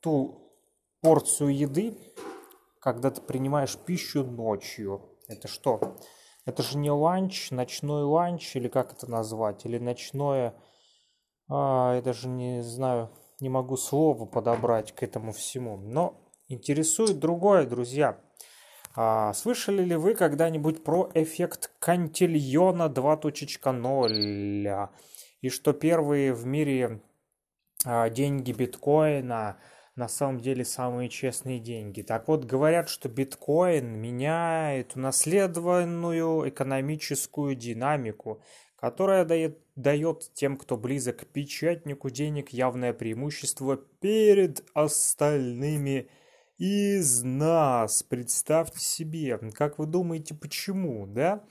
[0.00, 0.52] ту
[1.00, 1.96] порцию еды,
[2.80, 5.16] когда ты принимаешь пищу ночью?
[5.26, 5.96] Это что?
[6.44, 9.64] Это же не ланч, ночной ланч, или как это назвать?
[9.64, 10.54] Или ночное...
[11.48, 15.78] А, я даже не знаю, не могу слова подобрать к этому всему.
[15.78, 18.20] Но интересует другое, друзья.
[18.98, 24.88] А, слышали ли вы когда-нибудь про эффект Кантильона 2.0?
[25.42, 27.02] И что первые в мире
[27.84, 29.58] а, деньги биткоина
[29.96, 32.00] на самом деле самые честные деньги.
[32.00, 38.40] Так вот, говорят, что биткоин меняет унаследованную экономическую динамику,
[38.76, 46.08] которая дает, дает тем, кто близок к печатнику денег, явное преимущество перед остальными
[46.58, 48.02] из нас.
[48.02, 51.44] Представьте себе, как вы думаете, почему, да?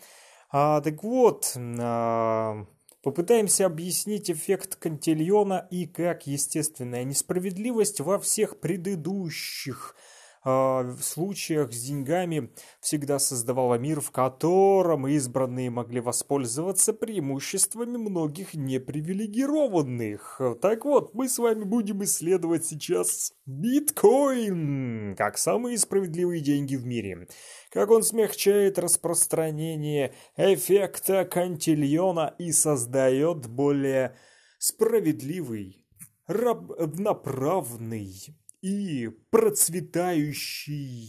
[0.51, 2.65] А, так вот, а,
[3.03, 9.95] попытаемся объяснить эффект Кантильона и как естественная несправедливость во всех предыдущих
[10.45, 20.39] в случаях с деньгами всегда создавала мир, в котором избранные могли воспользоваться преимуществами многих непривилегированных.
[20.61, 27.27] Так вот, мы с вами будем исследовать сейчас биткоин как самые справедливые деньги в мире.
[27.71, 34.15] Как он смягчает распространение эффекта кантильона и создает более
[34.59, 35.87] справедливый,
[36.27, 38.35] равноправный
[38.65, 41.07] и процветающий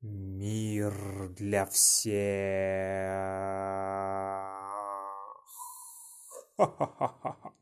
[0.00, 2.14] мир для всех.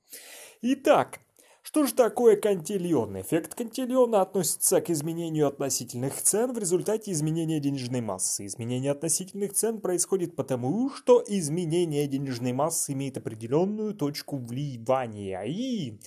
[0.62, 1.18] Итак,
[1.62, 3.20] что же такое кантильон?
[3.20, 8.46] Эффект кантильона относится к изменению относительных цен в результате изменения денежной массы.
[8.46, 15.98] Изменение относительных цен происходит потому, что изменение денежной массы имеет определенную точку вливания и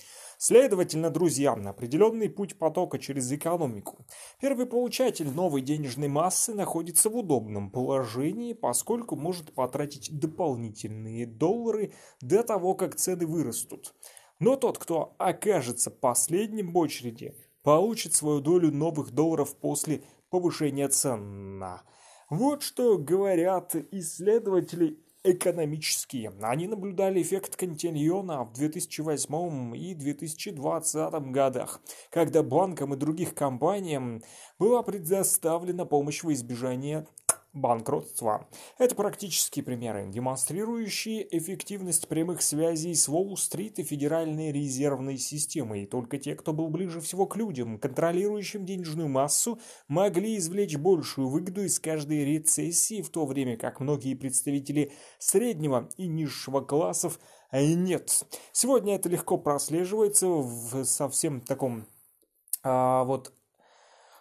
[0.42, 4.06] Следовательно, друзья, определенный путь потока через экономику.
[4.40, 11.92] Первый получатель новой денежной массы находится в удобном положении, поскольку может потратить дополнительные доллары
[12.22, 13.94] до того, как цены вырастут.
[14.38, 21.62] Но тот, кто окажется последним в очереди, получит свою долю новых долларов после повышения цен.
[22.30, 26.32] Вот что говорят исследователи экономические.
[26.40, 34.22] Они наблюдали эффект Кантильона в 2008 и 2020 годах, когда банкам и других компаниям
[34.58, 37.06] была предоставлена помощь во избежание
[37.52, 38.48] банкротства.
[38.78, 45.86] Это практические примеры, демонстрирующие эффективность прямых связей с Уолл-стрит и Федеральной резервной системой.
[45.86, 49.58] Только те, кто был ближе всего к людям, контролирующим денежную массу,
[49.88, 56.06] могли извлечь большую выгоду из каждой рецессии, в то время как многие представители среднего и
[56.06, 57.18] низшего классов
[57.52, 58.24] нет.
[58.52, 61.86] Сегодня это легко прослеживается в совсем таком
[62.62, 63.32] а, вот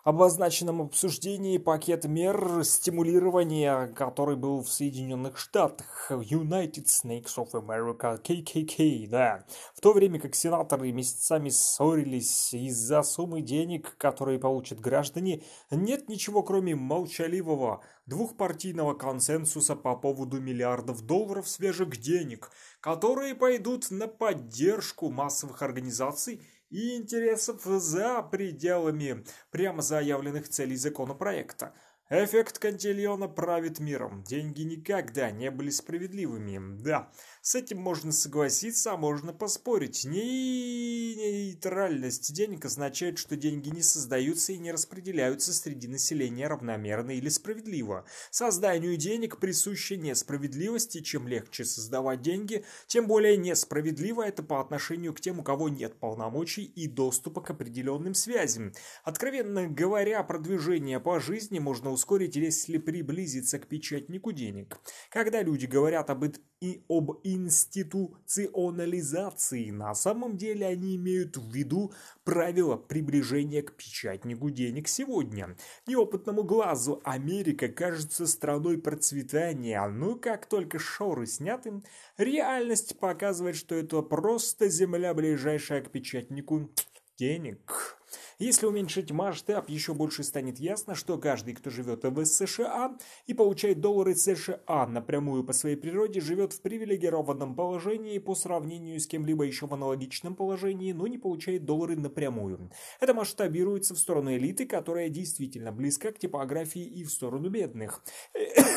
[0.04, 9.08] обозначенном обсуждении пакет мер стимулирования, который был в Соединенных Штатах, United Snakes of America, KKK,
[9.08, 9.46] да.
[9.76, 16.44] В то время как сенаторы месяцами ссорились из-за суммы денег, которые получат граждане, нет ничего
[16.44, 25.62] кроме молчаливого двухпартийного консенсуса по поводу миллиардов долларов свежих денег, которые пойдут на поддержку массовых
[25.62, 31.74] организаций и интересов за пределами прямо заявленных целей законопроекта.
[32.12, 34.24] Эффект Кантильона правит миром.
[34.24, 36.82] Деньги никогда не были справедливыми.
[36.82, 40.06] Да, с этим можно согласиться, а можно поспорить.
[40.06, 48.04] Нейтральность денег означает, что деньги не создаются и не распределяются среди населения равномерно или справедливо.
[48.30, 55.14] Созданию денег присуща несправедливость, и чем легче создавать деньги, тем более несправедливо это по отношению
[55.14, 58.74] к тем, у кого нет полномочий и доступа к определенным связям.
[59.04, 64.80] Откровенно говоря, продвижение по жизни можно ускорить, если приблизиться к печатнику денег.
[65.10, 66.26] Когда люди говорят об,
[66.62, 67.12] и об
[67.46, 71.94] институционализации, на самом деле они имеют в виду
[72.24, 75.58] правила приближения к печатнику денег сегодня.
[75.88, 81.82] Неопытному глазу Америка кажется страной процветания, но как только шоры сняты,
[82.18, 86.70] реальность показывает, что это просто земля, ближайшая к печатнику
[87.18, 87.99] денег.
[88.40, 92.98] Если уменьшить масштаб, еще больше станет ясно, что каждый, кто живет в США
[93.28, 99.08] и получает доллары США напрямую по своей природе, живет в привилегированном положении по сравнению с
[99.08, 102.72] кем-либо еще в аналогичном положении, но не получает доллары напрямую.
[103.02, 108.02] Это масштабируется в сторону элиты, которая действительно близка к типографии и в сторону бедных.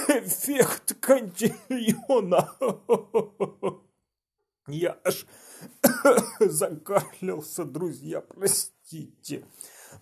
[0.09, 2.51] Эффект кантильона.
[4.67, 5.25] Я аж
[6.41, 8.72] закашлялся, друзья, простите.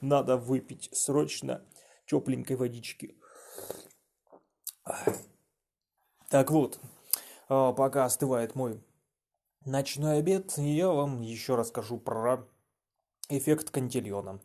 [0.00, 1.64] Надо выпить срочно
[2.06, 3.16] тепленькой водички.
[6.28, 6.80] Так вот,
[7.48, 8.80] а, пока остывает мой
[9.64, 12.46] ночной обед, я вам еще расскажу про
[13.30, 14.40] эффект Кантильона.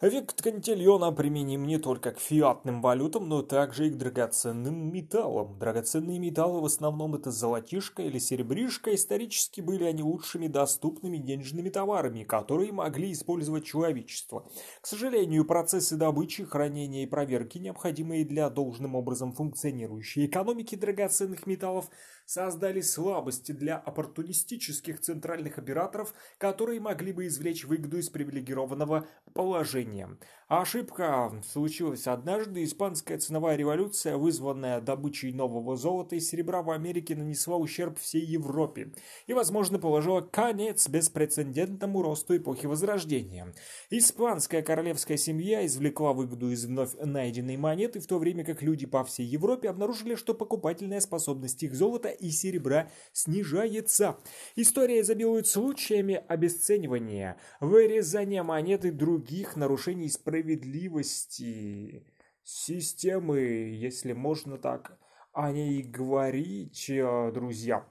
[0.00, 5.58] Эффект Кантильона применим не только к фиатным валютам, но также и к драгоценным металлам.
[5.58, 8.94] Драгоценные металлы в основном это золотишко или серебришко.
[8.94, 14.48] Исторически были они лучшими доступными денежными товарами, которые могли использовать человечество.
[14.80, 21.90] К сожалению, процессы добычи, хранения и проверки, необходимые для должным образом функционирующей экономики драгоценных металлов,
[22.24, 30.16] создали слабости для оппортунистических центральных операторов, которые могли бы извлечь выгоду из привилегированного положения.
[30.48, 32.64] ошибка случилась однажды.
[32.64, 38.92] Испанская ценовая революция, вызванная добычей нового золота и серебра в Америке, нанесла ущерб всей Европе
[39.26, 43.54] и, возможно, положила конец беспрецедентному росту эпохи Возрождения.
[43.90, 49.04] Испанская королевская семья извлекла выгоду из вновь найденной монеты, в то время как люди по
[49.04, 54.18] всей Европе обнаружили, что покупательная способность их золота и серебра снижается.
[54.56, 62.04] История изобилует случаями обесценивания, вырезания монеты других нарушений справедливости
[62.42, 64.98] системы, если можно так
[65.32, 67.86] о ней говорить, э, друзья.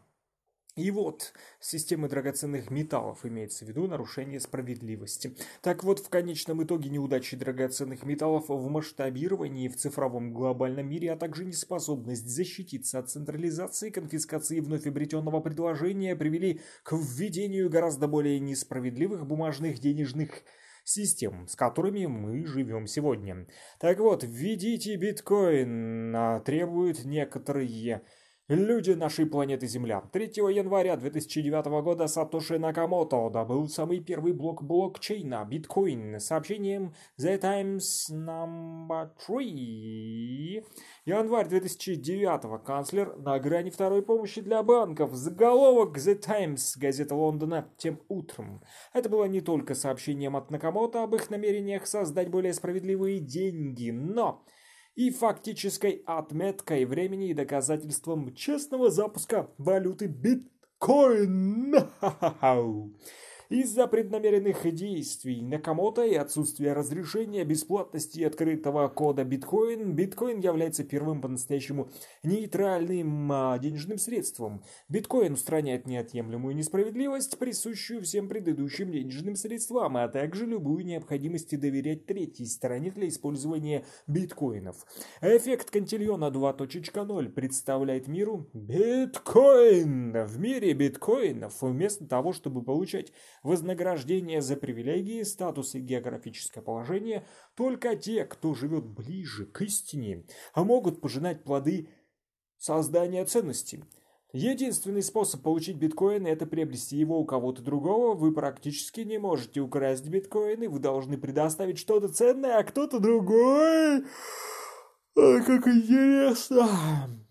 [0.77, 5.35] И вот, системы драгоценных металлов имеется в виду нарушение справедливости.
[5.63, 11.18] Так вот, в конечном итоге неудачи драгоценных металлов в масштабировании в цифровом глобальном мире, а
[11.18, 19.25] также неспособность защититься от централизации, конфискации вновь обретенного предложения привели к введению гораздо более несправедливых
[19.25, 20.44] бумажных денежных
[20.83, 23.47] систем, с которыми мы живем сегодня.
[23.80, 28.03] Так вот, введите биткоин, а, требуют некоторые
[28.49, 29.99] Люди нашей планеты Земля.
[30.13, 38.09] 3 января 2009 года Сатоши Накамото добыл самый первый блок блокчейна биткоин сообщением The Times
[38.09, 40.63] Number 3.
[41.03, 45.13] Январь 2009 канцлер на грани второй помощи для банков.
[45.13, 48.63] Заголовок The Times, газета Лондона, тем утром.
[48.94, 54.45] Это было не только сообщением от Накамото об их намерениях создать более справедливые деньги, но
[54.97, 61.75] и фактической отметкой времени и доказательством честного запуска валюты биткоин.
[63.49, 71.89] Из-за преднамеренных действий Накамото и отсутствия разрешения бесплатности открытого кода биткоин, биткоин является первым по-настоящему
[72.23, 74.63] нейтральным а, денежным средством.
[74.89, 82.47] Биткоин устраняет неотъемлемую несправедливость, присущую всем предыдущим денежным средствам, а также любую необходимость доверять третьей
[82.47, 84.85] стороне для использования биткоинов.
[85.21, 90.25] Эффект Кантильона 2.0 представляет миру биткоин.
[90.25, 93.13] В мире биткоинов вместо того, чтобы получать
[93.47, 97.25] вознаграждение за привилегии, статус и географическое положение,
[97.56, 101.89] только те, кто живет ближе к истине, а могут пожинать плоды
[102.57, 103.83] создания ценностей.
[104.33, 108.13] Единственный способ получить биткоин– это приобрести его у кого-то другого.
[108.13, 114.04] Вы практически не можете украсть биткоины, вы должны предоставить что-то ценное, а кто-то другой...
[115.16, 117.27] А, как интересно!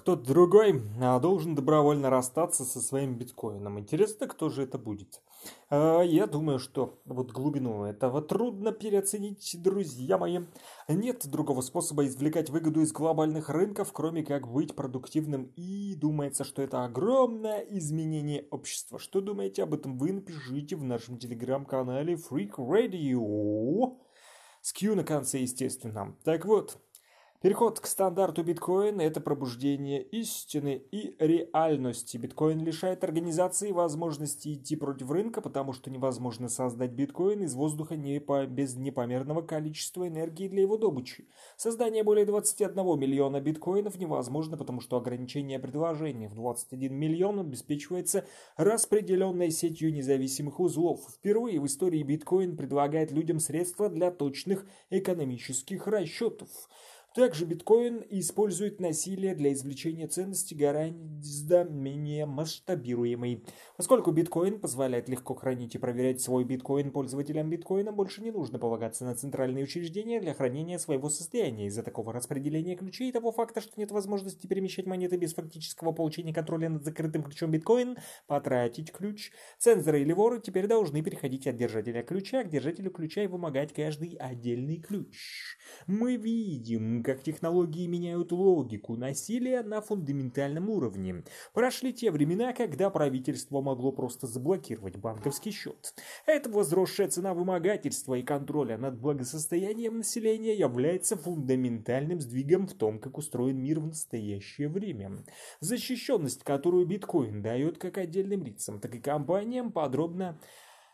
[0.00, 3.78] Кто-то другой а, должен добровольно расстаться со своим биткоином.
[3.78, 5.20] Интересно, кто же это будет?
[5.68, 10.40] А, я думаю, что вот глубину этого трудно переоценить, друзья мои.
[10.88, 15.52] Нет другого способа извлекать выгоду из глобальных рынков, кроме как быть продуктивным.
[15.56, 18.98] И думается, что это огромное изменение общества.
[18.98, 19.98] Что думаете об этом?
[19.98, 23.98] Вы напишите в нашем телеграм-канале Freak Radio.
[24.62, 26.16] С Q на конце, естественно.
[26.24, 26.78] Так вот,
[27.42, 32.18] Переход к стандарту биткоин– это пробуждение истины и реальности.
[32.18, 38.20] Биткоин лишает организации возможности идти против рынка, потому что невозможно создать биткоин из воздуха не
[38.20, 41.28] по, без непомерного количества энергии для его добычи.
[41.56, 48.26] Создание более 21 миллиона биткоинов невозможно, потому что ограничение предложения в 21 миллион обеспечивается
[48.58, 51.00] распределенной сетью независимых узлов.
[51.08, 56.50] Впервые в истории биткоин предлагает людям средства для точных экономических расчетов.
[57.12, 63.44] Также биткоин использует насилие для извлечения ценности гораздо менее масштабируемой.
[63.76, 69.04] Поскольку биткоин позволяет легко хранить и проверять свой биткоин, пользователям биткоина больше не нужно полагаться
[69.04, 71.66] на центральные учреждения для хранения своего состояния.
[71.66, 76.32] Из-за такого распределения ключей и того факта, что нет возможности перемещать монеты без фактического получения
[76.32, 77.96] контроля над закрытым ключом биткоин,
[78.28, 79.32] потратить ключ.
[79.58, 84.14] Цензоры или воры теперь должны переходить от держателя ключа к держателю ключа и вымогать каждый
[84.14, 85.56] отдельный ключ.
[85.88, 91.24] Мы видим, как технологии меняют логику насилия на фундаментальном уровне.
[91.52, 95.94] Прошли те времена, когда правительство могло просто заблокировать банковский счет.
[96.26, 103.18] Эта возросшая цена вымогательства и контроля над благосостоянием населения является фундаментальным сдвигом в том, как
[103.18, 105.24] устроен мир в настоящее время.
[105.60, 110.38] Защищенность, которую биткоин дает как отдельным лицам, так и компаниям, подробно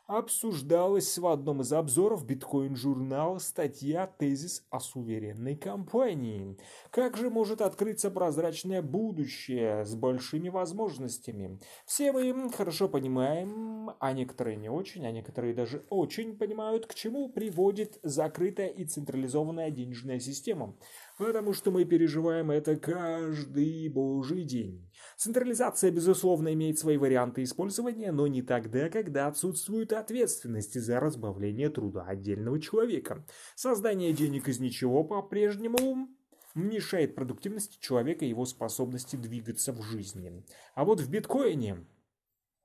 [0.06, 6.56] обсуждалась в одном из обзоров биткоин-журнала статья «Тезис о суверенной компании».
[6.90, 11.58] Как же может открыться прозрачное будущее с большими возможностями?
[11.84, 17.28] Все мы хорошо понимаем, а некоторые не очень, а некоторые даже очень понимают, к чему
[17.28, 20.76] приводит закрытая и централизованная денежная система
[21.18, 24.88] потому что мы переживаем это каждый божий день.
[25.16, 32.04] Централизация, безусловно, имеет свои варианты использования, но не тогда, когда отсутствует ответственность за разбавление труда
[32.06, 33.26] отдельного человека.
[33.54, 36.08] Создание денег из ничего по-прежнему
[36.54, 40.44] мешает продуктивности человека и его способности двигаться в жизни.
[40.74, 41.86] А вот в биткоине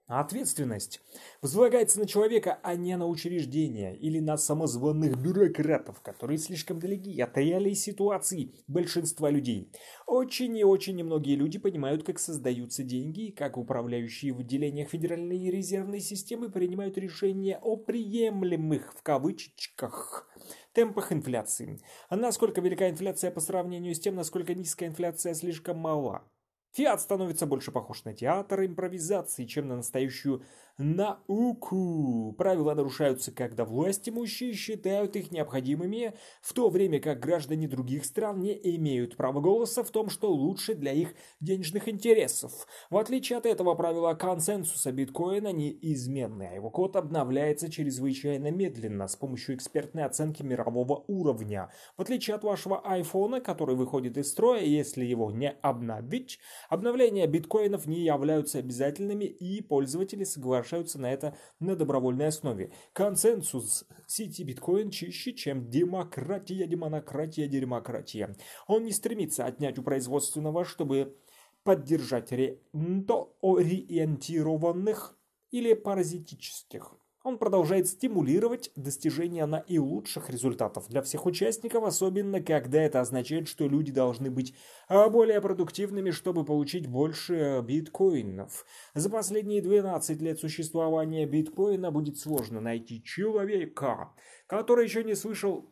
[0.07, 0.99] Ответственность
[1.41, 7.37] возлагается на человека, а не на учреждения или на самозванных бюрократов, которые слишком далеки от
[7.37, 9.71] реалий ситуации большинства людей.
[10.07, 15.49] Очень и очень немногие люди понимают, как создаются деньги и как управляющие в отделениях Федеральной
[15.49, 20.27] резервной системы принимают решения о приемлемых в кавычках
[20.73, 21.79] темпах инфляции.
[22.09, 26.29] А насколько велика инфляция по сравнению с тем, насколько низкая инфляция слишком мала.
[26.73, 30.43] Фиат становится больше похож на театр импровизации, чем на настоящую
[30.77, 32.33] науку.
[32.37, 38.41] Правила нарушаются, когда власть имущие считают их необходимыми, в то время как граждане других стран
[38.41, 42.67] не имеют права голоса в том, что лучше для их денежных интересов.
[42.89, 49.15] В отличие от этого правила консенсуса биткоина неизменны, а его код обновляется чрезвычайно медленно с
[49.15, 51.71] помощью экспертной оценки мирового уровня.
[51.97, 57.87] В отличие от вашего айфона, который выходит из строя, если его не обновить, обновления биткоинов
[57.87, 62.71] не являются обязательными и пользователи соглашаются на это на добровольной основе.
[62.93, 68.35] Консенсус сети биткоин чище, чем демократия, демонократия, демократия.
[68.67, 71.17] Он не стремится отнять у производственного, чтобы
[71.63, 75.17] поддержать рентоориентированных
[75.51, 83.47] или паразитических он продолжает стимулировать достижение наилучших результатов для всех участников, особенно когда это означает,
[83.47, 84.55] что люди должны быть
[84.87, 88.65] а, более продуктивными, чтобы получить больше биткоинов.
[88.95, 94.13] За последние 12 лет существования биткоина будет сложно найти человека,
[94.47, 95.71] который еще не слышал...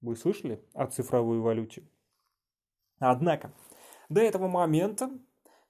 [0.00, 1.82] Вы слышали о цифровой валюте?
[3.00, 3.52] Однако,
[4.08, 5.10] до этого момента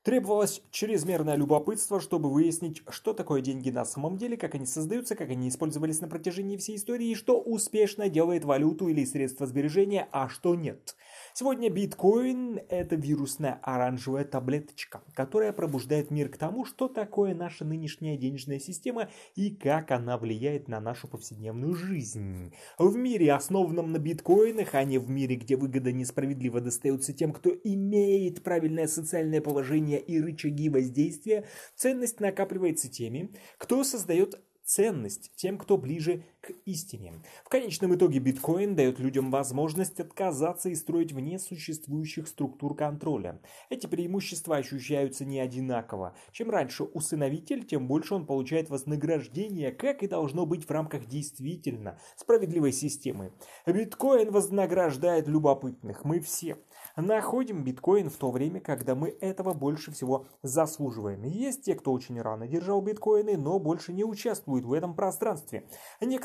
[0.08, 5.28] Требовалось чрезмерное любопытство, чтобы выяснить, что такое деньги на самом деле, как они создаются, как
[5.28, 10.30] они использовались на протяжении всей истории и что успешно делает валюту или средства сбережения, а
[10.30, 10.96] что нет–
[11.34, 18.16] Сегодня биткоин– это вирусная оранжевая таблеточка, которая пробуждает мир к тому, что такое наша нынешняя
[18.16, 22.52] денежная система и как она влияет на нашу повседневную жизнь.
[22.76, 27.50] В мире, основанном на биткоинах, а не в мире, где выгода несправедливо достается тем, кто
[27.50, 35.76] имеет правильное социальное положение и рычаги воздействия, ценность накапливается теми, кто создает ценность тем, кто
[35.78, 37.14] ближе к истине.
[37.44, 43.40] В конечном итоге биткоин дает людям возможность отказаться и строить вне существующих структур контроля.
[43.70, 46.14] Эти преимущества ощущаются не одинаково.
[46.32, 51.98] Чем раньше усыновитель, тем больше он получает вознаграждение, как и должно быть в рамках действительно
[52.16, 53.32] справедливой системы.
[53.66, 56.04] Биткоин вознаграждает любопытных.
[56.04, 56.56] Мы все
[56.96, 61.22] находим биткоин в то время, когда мы этого больше всего заслуживаем.
[61.24, 65.68] Есть те, кто очень рано держал биткоины, но больше не участвует в этом пространстве.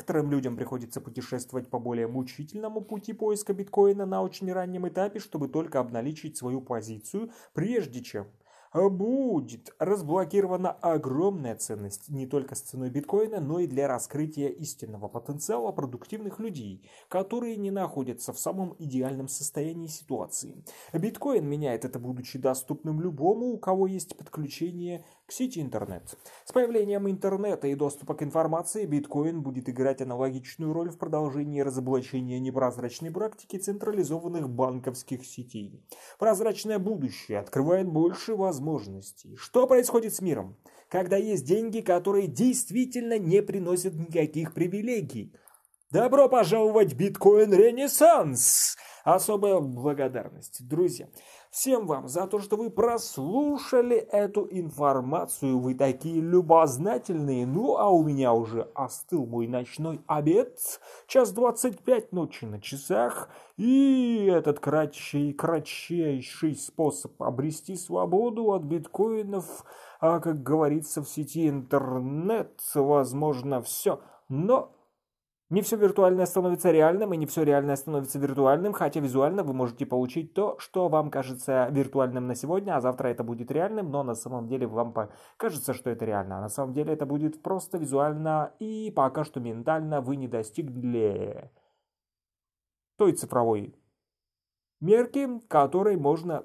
[0.04, 5.48] Некоторым людям приходится путешествовать по более мучительному пути поиска биткоина на очень раннем этапе, чтобы
[5.48, 8.26] только обналичить свою позицию, прежде чем
[8.74, 15.70] будет разблокирована огромная ценность не только с ценой биткоина, но и для раскрытия истинного потенциала
[15.70, 20.64] продуктивных людей, которые не находятся в самом идеальном состоянии ситуации.
[20.92, 26.18] Биткоин меняет это, будучи доступным любому, у кого есть подключение к сети интернет.
[26.44, 32.40] С появлением интернета и доступа к информации биткоин будет играть аналогичную роль в продолжении разоблачения
[32.40, 35.82] непрозрачной практики централизованных банковских сетей.
[36.18, 38.63] Прозрачное будущее открывает больше возможностей.
[39.36, 40.56] Что происходит с миром?
[40.88, 45.34] Когда есть деньги, которые действительно не приносят никаких привилегий.
[45.90, 48.76] Добро пожаловать в биткоин ренессанс!
[49.04, 51.08] Особая благодарность, друзья
[51.54, 55.56] всем вам за то, что вы прослушали эту информацию.
[55.60, 57.46] Вы такие любознательные.
[57.46, 60.58] Ну, а у меня уже остыл мой ночной обед.
[61.06, 63.28] Час двадцать пять ночи на часах.
[63.56, 69.64] И этот кратчей, кратчайший способ обрести свободу от биткоинов,
[70.00, 74.00] а, как говорится в сети интернет, возможно, все.
[74.28, 74.72] Но
[75.54, 79.86] не все виртуальное становится реальным, и не все реальное становится виртуальным, хотя визуально вы можете
[79.86, 84.14] получить то, что вам кажется виртуальным на сегодня, а завтра это будет реальным, но на
[84.14, 84.92] самом деле вам
[85.36, 89.38] кажется, что это реально, а на самом деле это будет просто визуально, и пока что
[89.38, 91.50] ментально вы не достигли
[92.96, 93.78] той цифровой
[94.80, 96.44] мерки, которой можно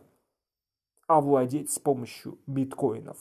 [1.07, 3.17] овладеть с помощью биткоинов.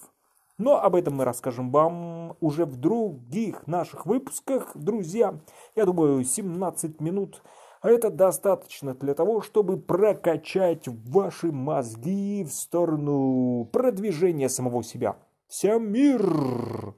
[0.58, 5.40] Но об этом мы расскажем вам уже в других наших выпусках, друзья.
[5.76, 7.42] Я думаю, 17 минут
[7.82, 15.16] это достаточно для того, чтобы прокачать ваши мозги в сторону продвижения самого себя.
[15.46, 16.94] Всем мир!